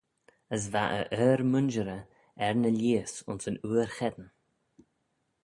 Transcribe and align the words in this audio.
As 0.55 0.63
va 0.73 0.85
e 0.97 0.99
er-mooinjerey 1.31 2.03
er 2.45 2.53
ny 2.61 2.71
lheihys 2.77 3.15
ayns 3.27 3.45
yn 3.49 3.61
oor 3.67 3.89
cheddin. 3.95 4.29